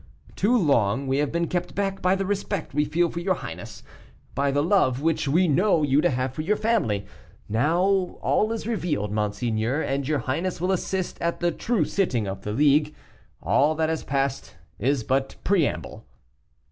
Too 0.35 0.57
long 0.57 1.05
we 1.05 1.19
have 1.19 1.31
been 1.31 1.45
kept 1.45 1.75
back 1.75 2.01
by 2.01 2.15
the 2.15 2.25
respect 2.25 2.73
we 2.73 2.85
feel 2.85 3.07
for 3.11 3.19
your 3.19 3.35
highness, 3.35 3.83
by 4.33 4.49
the 4.49 4.63
love 4.63 5.03
which 5.03 5.27
we 5.27 5.47
know 5.47 5.83
you 5.83 6.01
to 6.01 6.09
have 6.09 6.33
for 6.33 6.41
your 6.41 6.55
family. 6.57 7.05
Now, 7.47 7.83
all 8.23 8.51
is 8.51 8.65
revealed, 8.65 9.11
monseigneur, 9.11 9.79
and 9.83 10.07
your 10.07 10.17
highness 10.25 10.59
will 10.59 10.71
assist 10.71 11.21
at 11.21 11.39
the 11.39 11.51
true 11.51 11.85
sitting 11.85 12.25
of 12.27 12.41
the 12.41 12.51
League. 12.51 12.95
All 13.43 13.75
that 13.75 13.89
has 13.89 14.03
passed 14.03 14.55
is 14.79 15.03
but 15.03 15.35
preamble." 15.43 16.03